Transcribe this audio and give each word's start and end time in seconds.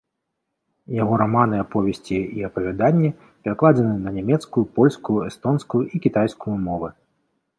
Яго 1.01 1.13
раманы, 1.21 1.55
аповесці 1.63 2.15
і 2.37 2.47
апавяданні 2.47 3.11
перакладзены 3.43 3.93
на 4.05 4.15
нямецкую, 4.17 4.63
польскую, 4.79 5.19
эстонскую 5.29 5.83
і 5.95 6.01
кітайскую 6.07 6.55
мовы. 6.67 6.89